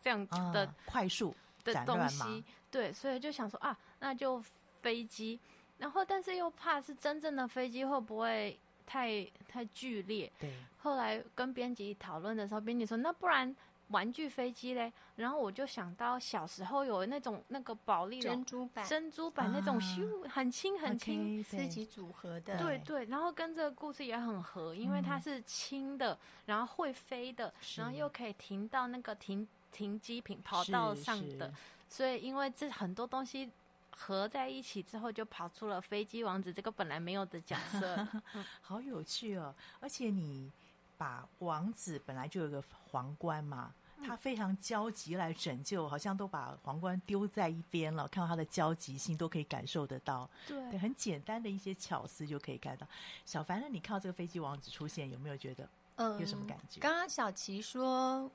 [0.00, 4.42] 这样子的、啊、快速的东西，对，所以就想说啊，那就
[4.80, 5.38] 飞机，
[5.76, 8.58] 然后但是又怕是真正的飞机会不会
[8.90, 10.50] 太太剧烈，对。
[10.78, 13.54] 后来跟编辑讨论的时候，编辑说那不然。
[13.90, 23.04] 玩具飞机嘞，然后我就想到小时候有那种那个保丽龙珍珠版，珍珠版那种咻，很轻很轻，自己组合的，对对。
[23.06, 26.16] 然后跟这个故事也很合，因为它是轻的，
[26.46, 31.52] 然后会飞的，然后又可以停到那个停停机坪跑道上的，
[31.88, 33.50] 所以因为这很多东西
[33.90, 38.08] 合在一起之后，就跑出了飞机王子这个本来没有的角色，
[38.60, 39.54] 好有趣哦！
[39.80, 40.50] 而且你
[40.96, 43.74] 把王子本来就有个皇冠嘛。
[44.02, 48.08] 他非常焦急来拯救，好像都把皇冠丢在一边了。
[48.08, 50.26] 看到他的焦急性，都可以感受得到。
[50.48, 52.86] 对，对，很简单的一些巧思就可以看到。
[53.26, 56.80] 小凡，那你看到这个飞机王子出现，有没有觉得，嗯，有什么感觉？
[56.80, 58.32] 刚刚小琪说，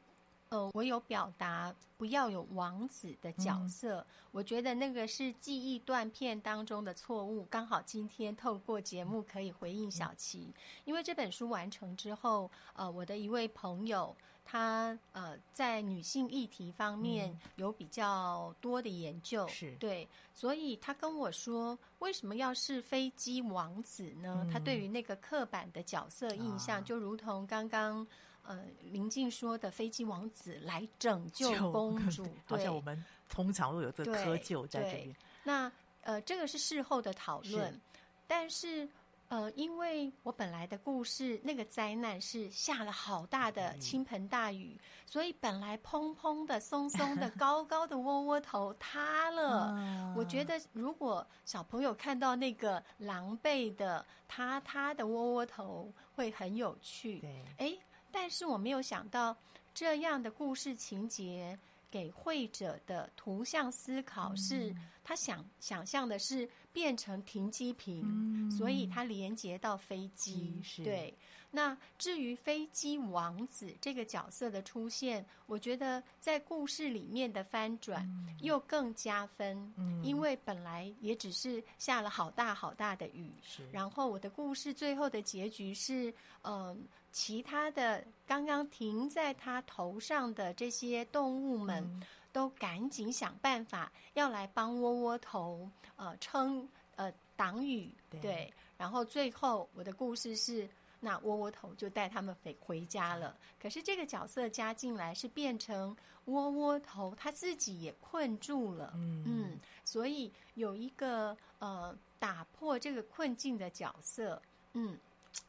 [0.49, 7.45] 呃，我有表达不要有王子的角色，嗯、我觉得那个是记忆断片当中的错误。
[7.45, 14.15] 刚好今天透过节目可以回应小琪，嗯、因为这本书完成之后，呃，我的一位朋友
[14.45, 24.43] 他呃在女性议题方面有比较多的研究，是、嗯、对，所以他跟我说，为什么要是飞机王子呢？
[24.45, 28.05] 嗯、他对于那个刻板的角色印象，就如同刚刚。
[28.47, 35.15] 呃，林静说的飞机王子来拯 救公 主，好像我们通常都有这个窠臼在这边。
[35.43, 35.71] 那
[36.01, 37.79] 呃，这个是事后的讨论，是
[38.27, 38.87] 但是
[39.27, 49.71] 呃，因为我本来的故事那个灾难是下了好大的倾盆大雨，嗯、所以本来蓬蓬的、松松的、 高高的窝窝头塌了。
[49.75, 57.19] 嗯、我觉得如果小朋友看到那个狼狈的塌塌的窝窝头，会很有趣。
[57.19, 57.77] 对，哎。
[58.17, 59.35] 但是我没有想到，
[59.73, 61.59] 这样的故事情节
[61.91, 70.61] 给会者的图像思考是，他想想象的是变成停机坪，所以他连接到飞机。
[70.81, 71.13] 对，
[71.51, 78.07] 那至于飞机王子这个角色的出现，我觉得在故事里面的翻转
[78.41, 79.73] 又更加分，
[80.03, 83.31] 因为本来也只是下了好大好大的雨，
[83.71, 86.87] 然后我的故事最后的结局是，嗯。
[87.15, 95.65] 其他的刚刚停在他头上的这些动物们，嗯、都赶紧想办法要来帮窝窝头
[95.95, 96.67] 呃撑
[96.97, 98.53] 呃挡雨，对，对。
[98.77, 100.67] 然后最后我的故事是，
[101.05, 103.37] 那窝窝头就带他们回回家了。
[103.61, 105.95] 可是这个角色加进来是变成
[106.25, 114.41] 窝窝头他自己也困住了，嗯，嗯，所以有一个呃打破这个困境的角色，
[114.73, 114.97] 嗯。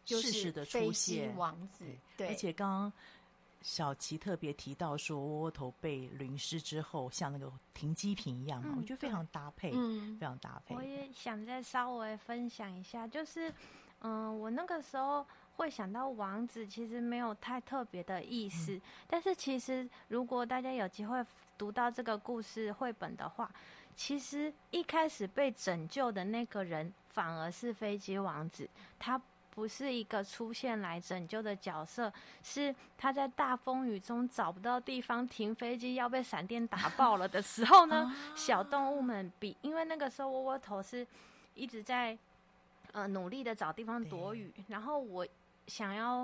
[0.04, 1.84] 就是的出现，王子。
[2.16, 2.92] 对，而且刚刚
[3.62, 10.74] 小琪特别提到说，窝窝头被淋湿之后，像那个停机坪一样，嗯、我觉得非常搭配，嗯，非常搭配。
[10.74, 13.48] 我也想再稍微分享一下，就是，
[14.00, 15.24] 嗯、呃，我那个时候
[15.57, 18.72] 会想到王子，其实没有太特别的意思。
[18.72, 21.24] 嗯、但是其实，如果大家有机会
[21.59, 23.50] 读到这个故事绘本的话，
[23.96, 29.20] 其实一开始被拯救的那个人，反而是飞机王子，他。
[29.57, 41.07] 不是一个出现来拯救的角色，是他在大风雨中找不到地方停飞机，要被闪电打爆了的时候呢， 小动物们比因为那个时候窝窝头是
[41.54, 42.14] 一直在
[42.92, 45.26] 呃努力的找地方躲雨，然后我
[45.66, 46.22] 想要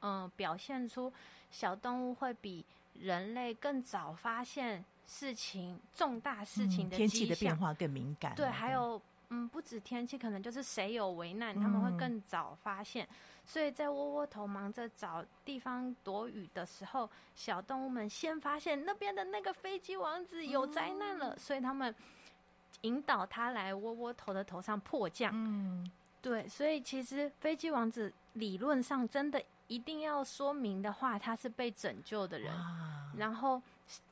[0.00, 1.12] 嗯、呃、表现出
[1.50, 2.64] 小动物会比
[3.00, 9.00] 人类更早发现事情重大事情的、嗯、天气的变化更敏感，对，还有。
[9.30, 13.06] 嗯，不止天气，可能就是谁有危难，他们会更早发现。
[13.06, 13.14] 嗯、
[13.46, 21.92] 所以在窝窝头忙着找地方躲雨的时候，小动物们先发现那边的那个飞机王子有灾难了，嗯、所以他们
[22.82, 25.32] 引导他来窝窝头的头上迫降。
[25.34, 25.90] 嗯，
[26.20, 32.52] 对，所以其实飞机王子理论上真的一定要说明的话，他是被拯救的人，
[33.16, 33.60] 然后。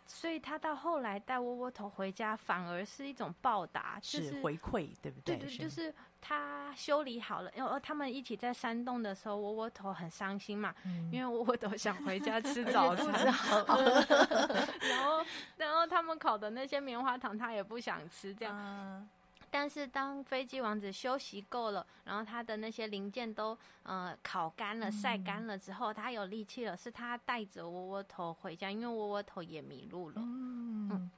[0.05, 5.37] 所以他到后来带窝窝头回家，反而是一种报答，就是，是回馈，对不对？
[5.37, 15.25] 对对，就是他修理好了，因为他们一起在山洞的时候，窝窝头很伤心嘛，嗯、因为窝窝头想回家吃早餐， 然后
[15.57, 18.55] 然后他们烤的那些棉花糖，他也不想吃，这样。
[18.55, 19.09] 嗯
[19.55, 30.15] 但是当飞机王子休息够了，然后他的那些零件都呃烤干了、晒干了之后，他有力气了，是他带着窝窝头回家，因为窝窝头也迷路了。
[30.17, 31.11] 嗯，嗯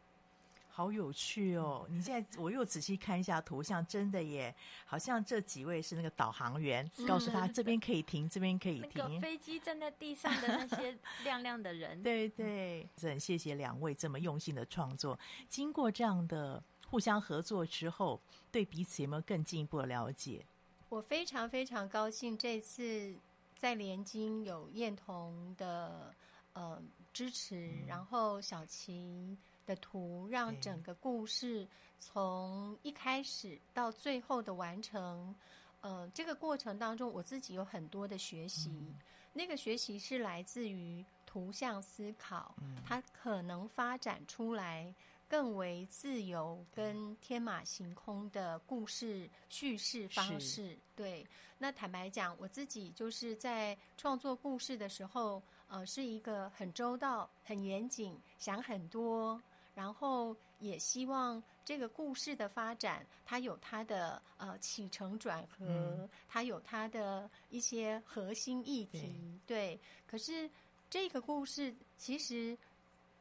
[0.68, 1.86] 好有趣哦！
[1.88, 4.52] 你现在我又仔细看一下图像，真的耶，
[4.84, 8.90] 好像这几位是那个导航员，嗯、告诉他这边可以停，这边可以停。
[8.96, 15.16] 那个飞机站在地上的那些亮亮的人，对 对，很谢谢两位这么用心的创作。
[15.48, 16.60] 经过这样的。
[16.90, 18.20] 互相合作之后，
[18.52, 20.44] 对彼此有没有更进一步的了解？
[20.88, 23.14] 我非常非常高兴，这次
[23.58, 26.14] 在联经有燕童的
[26.52, 26.80] 呃
[27.12, 31.66] 支持，嗯、然后小琴的图，让整个故事
[31.98, 35.34] 从一开始到最后的完成，
[35.80, 38.70] 呃，这个过程当中，我自己有很多的学习。
[38.70, 38.94] 嗯、
[39.32, 44.94] 那个学习是来自于图像思考，嗯、它可能发展出来。
[45.34, 51.26] 更为自由跟天马行空的故事叙事方式，对。
[51.58, 59.42] 那坦白讲，我自己就是在创作故事的时候，呃，是一个很周到、很严谨、想很多，
[59.74, 69.80] 然后也希望这个故事的发展，它有它的呃起承转合，嗯、它有它的一些核心议题，对，对。
[70.06, 70.48] 可是
[70.88, 72.56] 这个故事其实。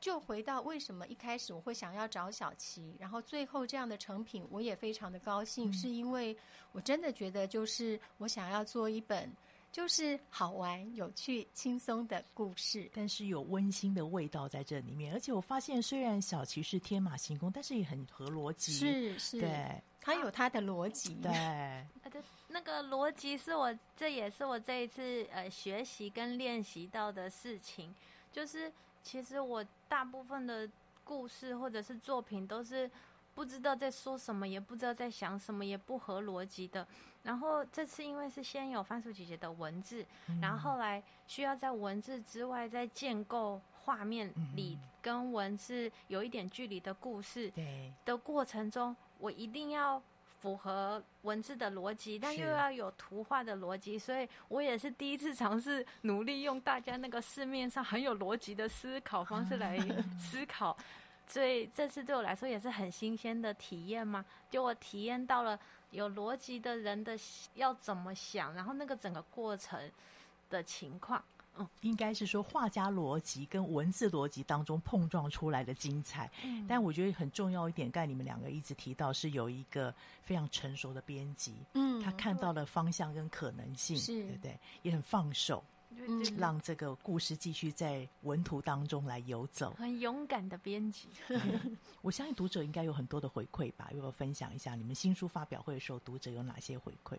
[0.04, 6.36] 就回到为什么一开始我会想要找小琪，然后最后这样的成品我也非常的高兴，嗯、是因为
[6.74, 9.32] 我真的觉得就是我想要做一本。
[9.72, 15.12] 就是好玩、有趣、轻松的故事，但是有温馨的味道在这里面。
[15.12, 18.72] 而且我发现，虽然小琪是天马行空，但是也很合逻辑。
[18.72, 21.16] 是是，对，他有他的逻辑。
[21.16, 21.32] 对，
[22.04, 27.92] 他的那个逻辑是我，这也是我这一次呃学习跟练习到的事情。
[28.32, 28.72] 就是
[29.04, 30.68] 其实我大部分的
[31.04, 32.90] 故事或者是作品都是。
[33.36, 36.88] 不知道在说什么，也不知道在想什么，也不合逻辑的。
[37.24, 47.52] 然后这次因为是先有番薯姐姐的文字，嗯、然后后来需要在文字之外再建构画面里跟文字有一点距离的故事
[48.06, 50.00] 的过程中，我一定要
[50.44, 59.80] 符合文字的逻辑，但又要有图画的逻辑，所以我也是第一次尝试努力用大家那个市面上很有逻辑的思考方式来
[60.20, 60.76] 思考。
[61.26, 65.58] 所以这次对我来说也是很新鲜的体验嘛，就我体验到了
[65.92, 67.18] 有逻辑的人的
[67.56, 69.80] 要怎么想，然后那个整个过程
[70.50, 71.24] 的情况，
[71.58, 76.30] 嗯，应该是说画家逻辑跟文字逻辑当中碰撞出来的精彩。
[76.44, 79.94] 嗯，但我觉得很重要一点，刚才你们两个一直提到是有一个
[80.24, 84.60] 非常成熟的编辑，嗯，他看到了方向跟可能性，是对不对？
[84.82, 85.64] 也很放手。
[85.96, 89.76] 嗯，让这个故事继续在文图当中来游走。
[89.78, 93.90] 很勇敢的编辑， 嗯，我相信读者应该有很多的回馈吧？
[93.92, 97.16] 要不要分享一下你们新书发表会的时候，读者有哪些回馈？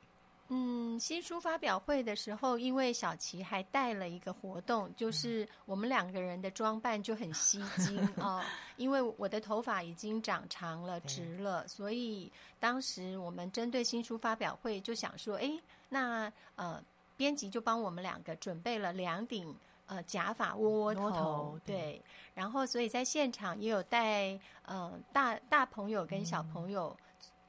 [0.48, 8.44] 嗯，新书发表会的时候，因为小琪还带了一个活动，就是我们两个人的装扮就很吸睛啊， 哦。
[8.76, 15.50] 因为我的头发已经长长了，直了，所以当时我们针对新书发表会就想说，哎，
[15.88, 16.82] 那呃。
[17.16, 19.54] 编辑就帮我们两个准备了两顶
[19.86, 22.02] 呃假发窝窝头，头，对，
[22.34, 26.94] 然后所以在现场也有带呃大大朋友跟小朋友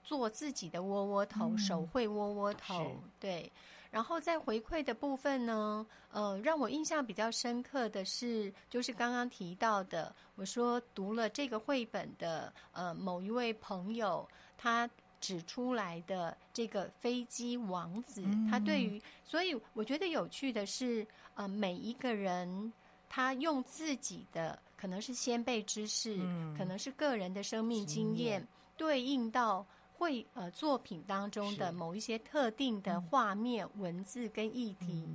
[0.06, 3.52] 做自己的窝窝头，嗯、手绘窝窝头，对。
[3.92, 14.26] 然后在回馈的部分呢，呃，让我印象比较深刻的是，就是刚刚提到的，我说读了这个绘本的呃某一位朋友，
[14.58, 14.90] 他。
[15.22, 22.72] 指出来的这个飞机王子，嗯、他对于，所以我觉得有趣的是，呃，每一个人
[23.10, 28.46] 他用自己的可能是先辈知识，嗯、可能是个人的生命经验，
[28.78, 29.66] 对应到
[29.98, 35.08] 绘呃作品当中的某一些特定的画面、嗯、文字跟议题，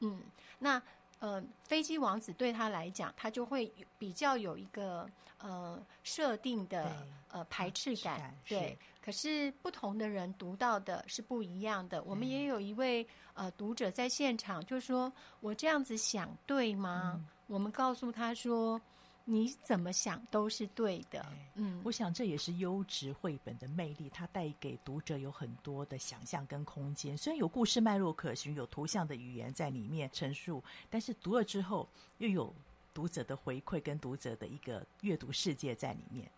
[0.00, 0.20] 嗯，嗯
[0.58, 0.82] 那。
[1.20, 5.08] 呃，飞机王子对他来讲，他就会比较有一个
[5.38, 6.94] 呃设定的
[7.30, 8.78] 呃排斥感，啊、对。
[9.00, 12.02] 可是不同的人读到的是不一样的。
[12.02, 15.10] 我们也有一位呃读者在现场就说
[15.40, 18.78] ：“我这样子想对吗？”嗯、我们告诉他说。
[19.26, 27.16] 你怎么想都是对的，嗯，我想这也是优质绘本的魅力，它带给读者有很多的想象跟空间。
[27.16, 32.54] 虽然有故事脉络可循，有图像的语言在里面陈述，但是读了之后又有
[32.92, 36.30] 读者的回馈跟读者的一个阅读世界在里面。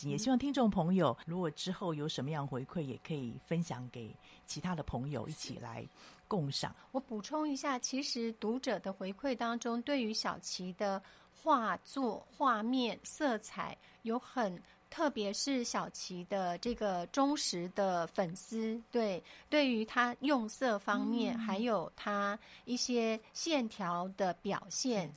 [0.00, 4.12] 也希望听众朋友，如果之后有什么样回馈，也可以分享给
[4.46, 5.86] 其他的朋友一起来
[6.26, 6.74] 共赏。
[6.90, 11.00] 我补充一下，其实读者的回馈当中，对于小琪的。
[11.42, 25.08] 画作、画面、色彩有很，特别是小琪的这个忠实的粉丝，对，对于他用色方面，嗯、还有他一些线条的表现，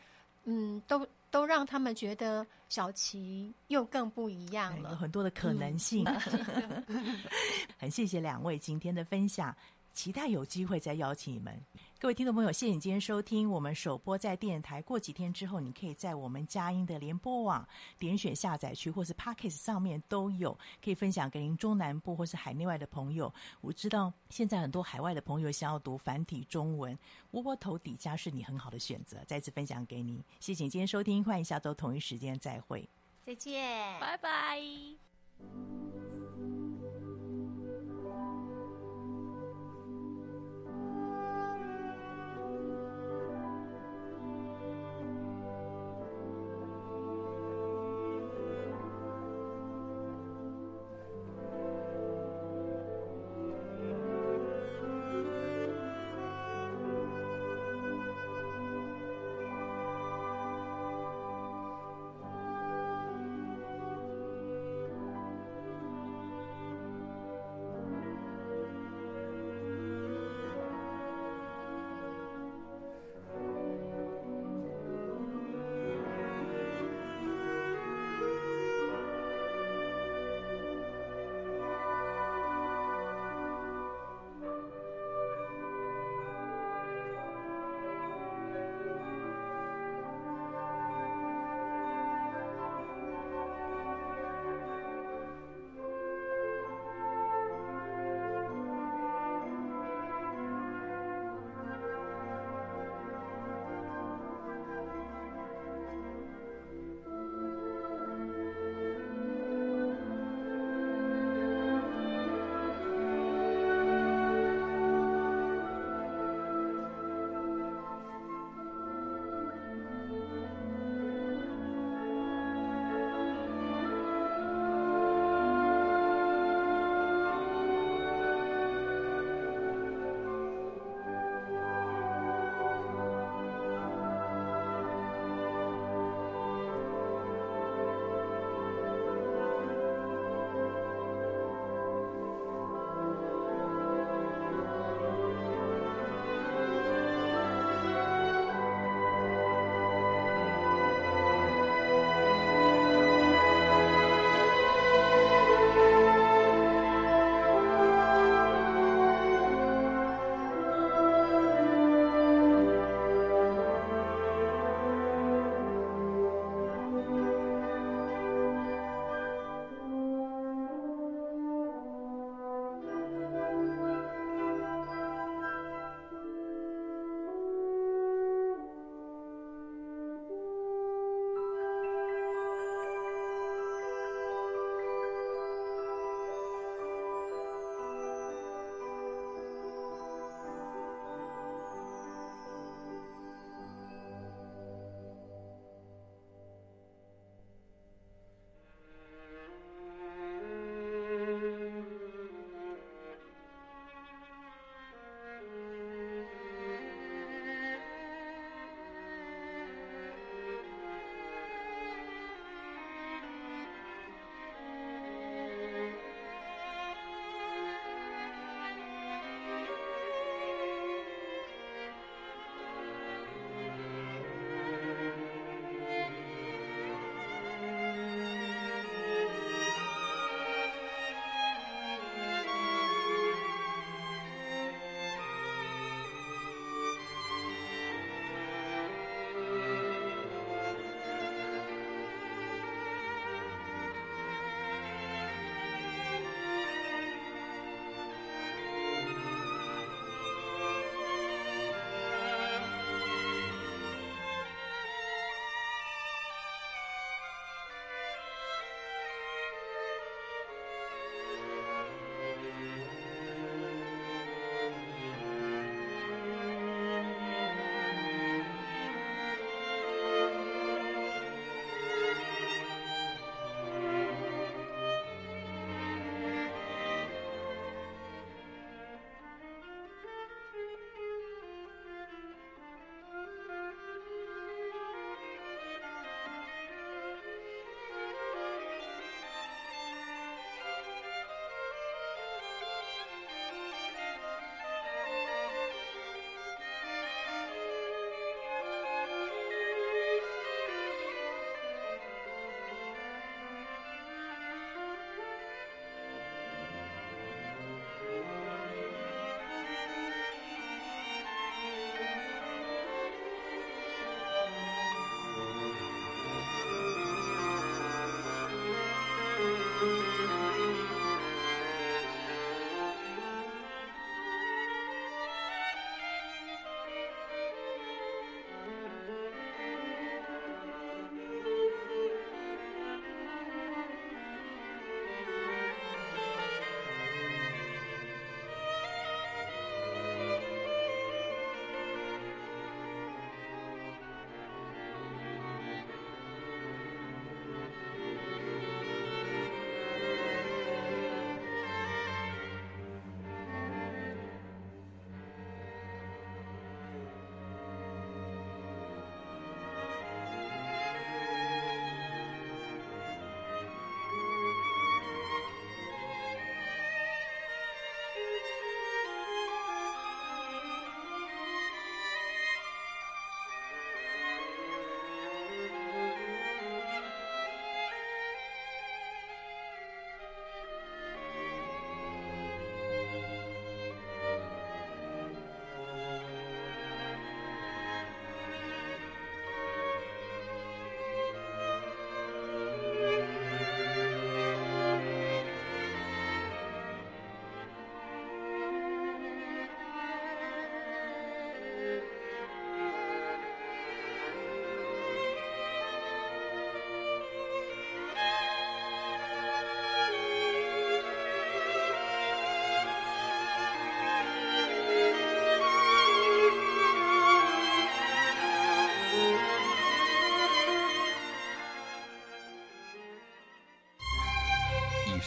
[0.46, 6.06] 嗯，嗯，都都让他们觉得小琪又更不一样了，有很多的可能性。
[6.06, 6.84] 嗯、
[7.78, 9.56] 很谢谢两位今天的分享。
[9.96, 11.58] 期待有机会再邀请你们，
[11.98, 14.82] 各位听众朋友，谢谢你今天收听我们首播在电台。
[14.82, 17.66] 过几天之后，你可以在我们佳音的联播网
[17.98, 23.34] 点选下载区，或是 Podcast 上面都有，可以分享给您中南部或是海内外的朋友。
[23.62, 26.96] 我知道现在很多海外的朋友想要读繁体中文，
[27.32, 29.18] 窝窝头底加是你很好的选择。
[29.26, 32.88] 再次分享给你，谢谢你今天收听，欢迎下周同一时间再会，
[33.26, 34.62] 再见，拜拜。